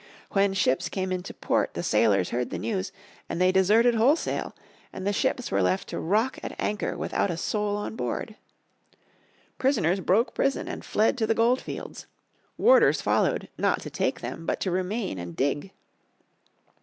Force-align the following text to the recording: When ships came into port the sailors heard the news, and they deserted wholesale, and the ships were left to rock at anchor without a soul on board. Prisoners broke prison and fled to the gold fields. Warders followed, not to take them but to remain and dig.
When 0.31 0.55
ships 0.55 0.89
came 0.89 1.11
into 1.11 1.31
port 1.31 1.75
the 1.75 1.83
sailors 1.83 2.31
heard 2.31 2.49
the 2.49 2.57
news, 2.57 2.91
and 3.29 3.39
they 3.39 3.51
deserted 3.51 3.93
wholesale, 3.93 4.55
and 4.91 5.05
the 5.05 5.13
ships 5.13 5.51
were 5.51 5.61
left 5.61 5.87
to 5.89 5.99
rock 5.99 6.39
at 6.41 6.55
anchor 6.57 6.97
without 6.97 7.29
a 7.29 7.37
soul 7.37 7.77
on 7.77 7.95
board. 7.95 8.35
Prisoners 9.59 9.99
broke 9.99 10.33
prison 10.33 10.67
and 10.67 10.83
fled 10.83 11.19
to 11.19 11.27
the 11.27 11.35
gold 11.35 11.61
fields. 11.61 12.07
Warders 12.57 12.99
followed, 12.99 13.47
not 13.59 13.79
to 13.81 13.91
take 13.91 14.21
them 14.21 14.47
but 14.47 14.59
to 14.61 14.71
remain 14.71 15.19
and 15.19 15.35
dig. 15.35 15.69